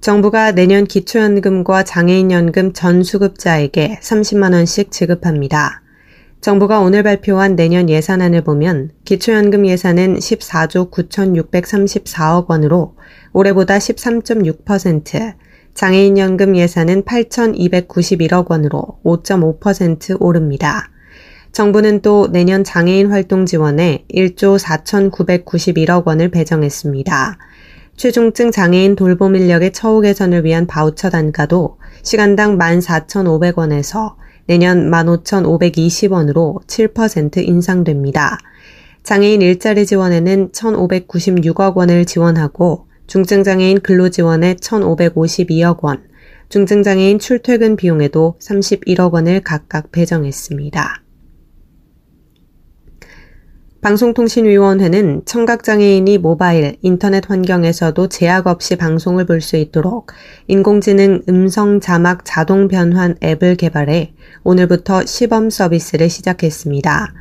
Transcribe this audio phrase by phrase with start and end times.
[0.00, 5.82] 정부가 내년 기초연금과 장애인연금 전수급자에게 30만원씩 지급합니다.
[6.40, 12.94] 정부가 오늘 발표한 내년 예산안을 보면 기초연금 예산은 14조 9,634억 원으로
[13.32, 15.34] 올해보다 13.6%,
[15.74, 20.90] 장애인연금 예산은 8,291억 원으로 5.5% 오릅니다.
[21.50, 27.38] 정부는 또 내년 장애인 활동 지원에 1조 4,991억 원을 배정했습니다.
[27.98, 34.14] 최중증 장애인 돌봄 인력의 처우 개선을 위한 바우처 단가도 시간당 14,500원에서
[34.46, 38.38] 내년 15,520원으로 7% 인상됩니다.
[39.02, 46.04] 장애인 일자리 지원에는 1,596억 원을 지원하고 중증장애인 근로지원에 1,552억 원,
[46.50, 51.02] 중증장애인 출퇴근 비용에도 31억 원을 각각 배정했습니다.
[53.80, 60.10] 방송통신위원회는 청각장애인이 모바일, 인터넷 환경에서도 제약 없이 방송을 볼 수 있도록
[60.48, 67.14] 인공지능 음성 자막 자동 변환 앱을 개발해 오늘부터 시범 서비스를 시작했습니다.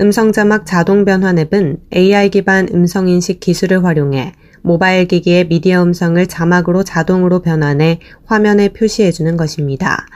[0.00, 6.24] 음성 자막 자동 변환 앱은 AI 기반 음성 인식 기술을 활용해 모바일 기기의 미디어 음성을
[6.28, 10.06] 자막으로 자동으로 변환해 화면에 표시해주는 것입니다.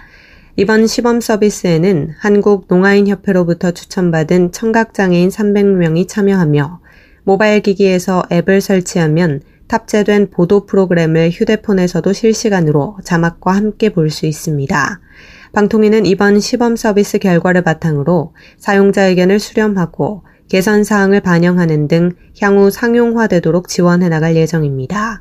[0.56, 6.80] 이번 시범 서비스에는 한국농아인협회로부터 추천받은 청각장애인 300명이 참여하며
[7.22, 15.00] 모바일 기기에서 앱을 설치하면 탑재된 보도 프로그램을 휴대폰에서도 실시간으로 자막과 함께 볼 수 있습니다.
[15.52, 23.68] 방통위는 이번 시범 서비스 결과를 바탕으로 사용자 의견을 수렴하고 개선 사항을 반영하는 등 향후 상용화되도록
[23.68, 25.20] 지원해 나갈 예정입니다.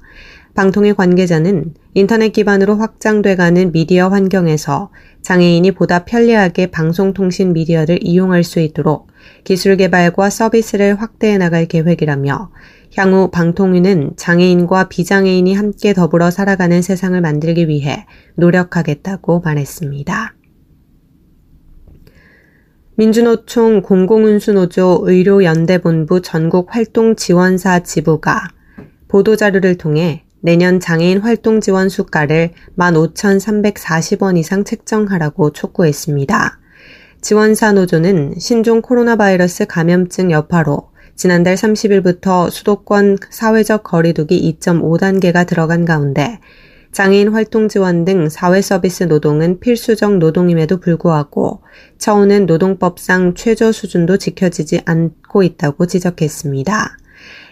[0.60, 9.08] 방통위 관계자는 인터넷 기반으로 확장돼가는 미디어 환경에서 장애인이 보다 편리하게 방송통신 미디어를 이용할 수 있도록
[9.46, 12.52] 기술 개발과 서비스를 확대해 나갈 계획이라며
[12.98, 18.06] 향후 방통위는 장애인과 비장애인이 함께 더불어 살아가는 세상을 만들기 위해
[18.36, 20.36] 노력하겠다고 말했습니다.
[22.96, 28.50] 민주노총 공공운수노조 의료연대본부 전국 활동지원사 지부가
[29.08, 36.60] 보도자료를 통해 내년 장애인 활동 지원 수가를 15,340원 이상 책정하라고 촉구했습니다.
[37.22, 46.40] 지원사 노조는 신종 코로나 바이러스 감염증 여파로 지난달 30일부터 수도권 사회적 거리두기 2.5단계가 들어간 가운데
[46.94, 51.62] 장애인 활동 지원 등 사회 서비스 노동은 필수적 노동임에도 불구하고
[51.98, 56.98] 처우는 노동법상 최저 수준도 지켜지지 않고 있다고 지적했습니다.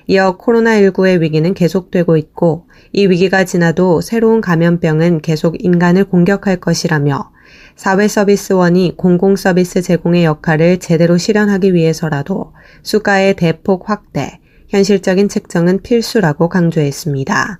[0.07, 7.31] 이어 코로나19의 위기는 계속되고 있고 이 위기가 지나도 새로운 감염병은 계속 인간을 공격할 것이라며
[7.75, 12.53] 사회 서비스원이 공공 서비스 제공의 역할을 제대로 실현하기 위해서라도
[12.83, 17.59] 수가의 대폭 확대, 현실적인 책정은 필수라고 강조했습니다.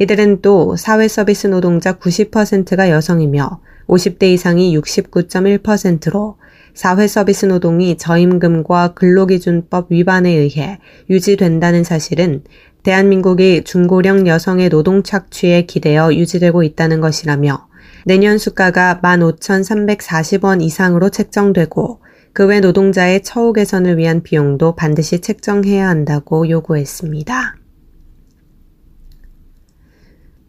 [0.00, 6.36] 이들은 또 사회 서비스 노동자 90%가 여성이며 50대 이상이 69.1%로
[6.74, 12.42] 사회 서비스 노동이 저임금과 근로기준법 위반에 의해 유지된다는 사실은
[12.82, 17.68] 대한민국이 중고령 여성의 노동 착취에 기대어 유지되고 있다는 것이라며
[18.04, 22.00] 내년 수가가 15,340원 이상으로 책정되고
[22.34, 27.63] 그 외 노동자의 처우 개선을 위한 비용도 반드시 책정해야 한다고 요구했습니다.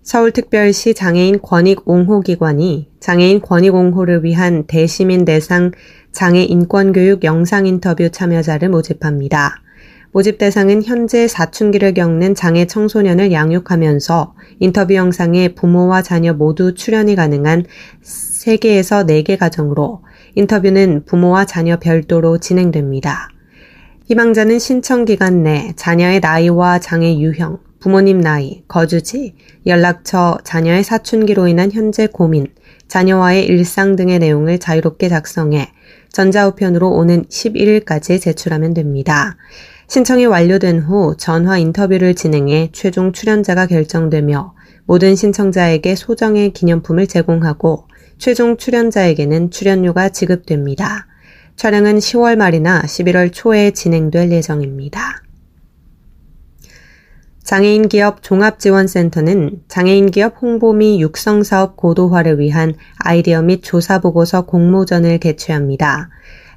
[0.06, 5.72] 서울특별시 장애인 권익옹호기관이 장애인 권익옹호를 위한 대시민 대상
[6.12, 9.64] 장애인권교육 영상 인터뷰 참여자를 모집합니다.
[10.12, 17.66] 모집 대상은 현재 사춘기를 겪는 장애 청소년을 양육하면서 인터뷰 영상에 부모와 자녀 모두 출연이 가능한
[18.04, 20.04] 3개에서 4개 가정으로
[20.36, 23.30] 인터뷰는 부모와 자녀 별도로 진행됩니다.
[24.06, 29.36] 희망자는 신청 기간 내 자녀의 나이와 장애 유형, 부모님 나이, 거주지,
[29.68, 32.48] 연락처, 자녀의 사춘기로 인한 현재 고민,
[32.88, 35.72] 자녀와의 일상 등의 내용을 자유롭게 작성해
[36.12, 39.38] 전자우편으로 오는 11일까지 제출하면 됩니다.
[39.88, 44.56] 신청이 완료된 후 전화 인터뷰를 진행해 최종 출연자가 결정되며
[44.86, 47.88] 모든 신청자에게 소정의 기념품을 제공하고
[48.18, 51.06] 최종 출연자에게는 출연료가 지급됩니다.
[51.56, 55.25] 촬영은 10월 말이나 11월 초에 진행될 예정입니다.
[57.46, 64.48] 장애인 기업 종합지원센터는 장애인 기업 홍보 및 육성 사업 고도화를 위한 아이디어 및 조사 보고서
[64.48, 66.10] 공모전을 개최합니다.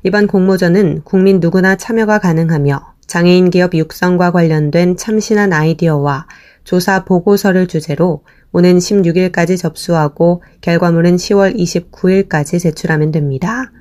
[0.03, 6.27] 이번 공모전은 국민 누구나 참여가 가능하며 장애인 기업 육성과 관련된 참신한 아이디어와
[6.65, 13.73] 조사 보고서를 주제로 오는 16일까지 접수하고 결과물은 10월 29일까지 제출하면 됩니다.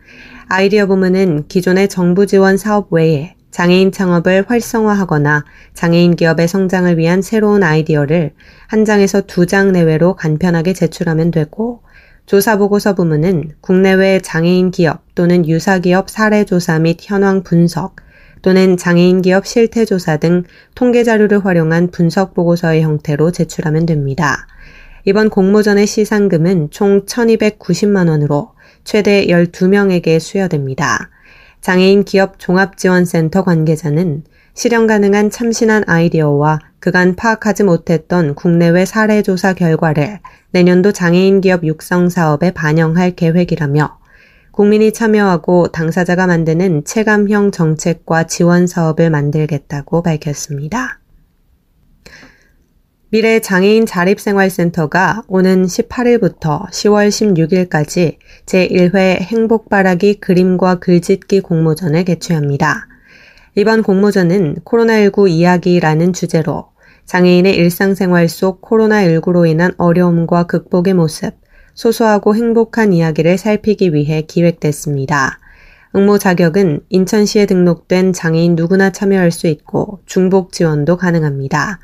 [0.50, 5.44] 아이디어 부문은 기존의 정부 지원 사업 외에 장애인 창업을 활성화하거나
[5.74, 8.34] 장애인 기업의 성장을 위한 새로운 아이디어를
[8.68, 11.82] 한 장에서 두 장 내외로 간편하게 제출하면 되고
[12.28, 17.96] 조사 보고서 부문은 국내외 장애인 기업 또는 유사 기업 사례 조사 및 현황 분석
[18.44, 20.44] 또는 장애인 기업 실태 조사 등
[20.76, 24.46] 통계 자료를 활용한 분석 보고서의 형태로 제출하면 됩니다.
[25.04, 28.52] 이번 공모전의 시상금은 총 1290만 원으로
[28.84, 31.10] 최대 12명에게 수여됩니다.
[31.68, 34.24] 장애인 기업 종합지원센터 관계자는
[34.54, 40.20] 실현 가능한 참신한 아이디어와 그간 파악하지 못했던 국내외 사례 조사 결과를
[40.52, 44.00] 내년도 장애인 기업 육성 사업에 반영할 계획이라며
[44.52, 51.02] 국민이 참여하고 당사자가 만드는 체감형 정책과 지원 사업을 만들겠다고 밝혔습니다.
[53.10, 62.90] 미래 장애인 자립생활센터가 오는 18일부터 10월 16일까지 제1회 행복바라기 그림과 글짓기 공모전을 개최합니다.
[63.56, 66.68] 이번 공모전은 코로나19 이야기라는 주제로
[67.06, 71.32] 장애인의 일상생활 속 코로나19로 인한 어려움과 극복의 모습,
[71.76, 75.40] 소소하고 행복한 이야기를 살피기 위해 기획됐습니다.
[75.96, 81.80] 응모 자격은 인천시에 등록된 장애인 누구나 참여할 수 있고 중복 지원도 가능합니다.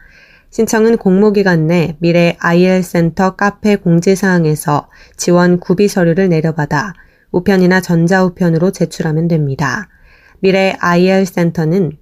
[0.54, 6.94] 신청은 공모기간 내 미래 IL센터 카페 공지사항에서 지원 구비 서류를 내려받아
[7.32, 9.90] 우편이나 전자우편으로 제출하면 됩니다.
[10.42, 11.98] 미래 IL센터는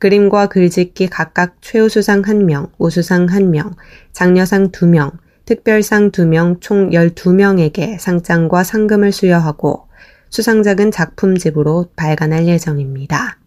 [0.00, 3.72] 그림과 글짓기 각각 최우수상 1명, 우수상 1명,
[4.12, 5.12] 장려상 2명,
[5.46, 9.88] 특별상 2명 총 12명에게 상장과 상금을 수여하고
[10.28, 13.38] 수상작은 작품집으로 발간할 예정입니다.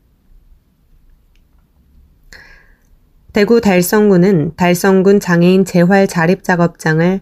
[3.37, 7.19] 대구 달성군은 달성군 장애인 재활 자립 작업장을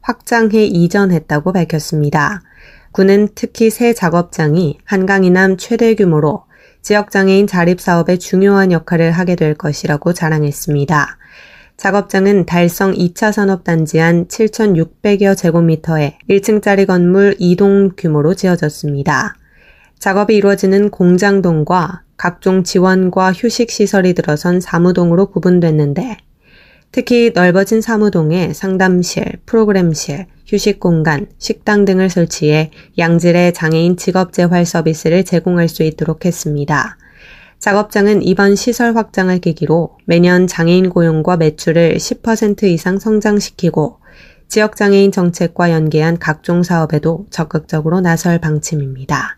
[0.00, 2.42] 확장해 이전했다고 밝혔습니다.
[2.92, 6.44] 군은 특히 새 작업장이 한강 이남 최대 규모로
[6.82, 11.18] 지역장애인 자립 사업에 중요한 역할을 하게 될 것이라고 자랑했습니다.
[11.76, 19.34] 작업장은 달성 2차 산업단지 안 7,600여 제곱미터의 1층짜리 건물 2동 규모로 지어졌습니다.
[19.98, 26.18] 작업이 이루어지는 공장동과 각종 지원과 휴식 시설이 들어선 사무동으로 구분됐는데
[26.92, 35.68] 특히 넓어진 사무동에 상담실, 프로그램실, 휴식 공간, 식당 등을 설치해 양질의 장애인 직업재활 서비스를 제공할
[35.68, 36.96] 수 있도록 했습니다.
[37.58, 43.98] 작업장은 이번 시설 확장을 계기로 매년 장애인 고용과 매출을 10% 이상 성장시키고
[44.48, 49.36] 지역장애인 정책과 연계한 각종 사업에도 적극적으로 나설 방침입니다.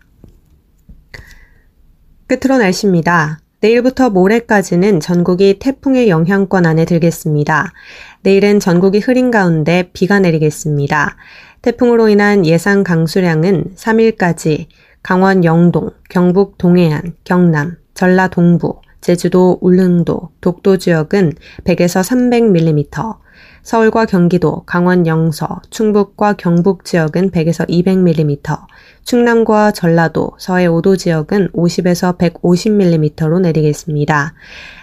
[2.29, 3.39] 끝으로 날씨입니다.
[3.59, 7.73] 내일부터 모레까지는 전국이 태풍의 영향권 안에 들겠습니다.
[8.21, 11.17] 내일은 전국이 흐린 가운데 비가 내리겠습니다.
[11.63, 14.67] 태풍으로 인한 예상 강수량은 3일까지
[15.01, 23.17] 강원 영동, 경북 동해안, 경남, 전라 동부, 제주도 울릉도, 독도 지역은 100에서 300mm,
[23.63, 28.57] 서울과 경기도, 강원 영서, 충북과 경북 지역은 100에서 200mm,
[29.03, 34.33] 충남과 전라도, 서해 5도 지역은 50에서 150mm로 내리겠습니다.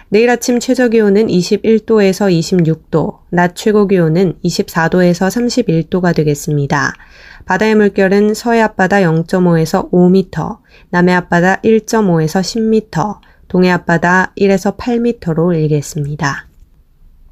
[0.09, 6.93] 내일 아침 최저 기온은 21도에서 26도, 낮 최고 기온은 24도에서 31도가 되겠습니다.
[7.45, 10.59] 바다의 물결은 서해 앞바다 0.5에서 5m,
[10.91, 16.47] 남해 앞바다 1.5에서 10m, 동해 앞바다 1에서 8m로 일겠습니다.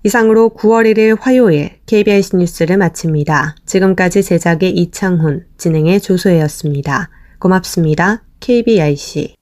[0.04, 3.56] 이상으로 9월 1일 화요일 KBS 뉴스를 마칩니다.
[3.66, 7.10] 지금까지 제작의 이창훈, 진행의 조소혜였습니다.
[7.40, 8.22] 고맙습니다.
[8.40, 9.36] KBIC